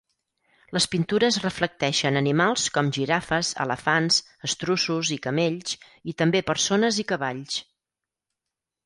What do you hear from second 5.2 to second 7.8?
camells, i també persones i cavalls.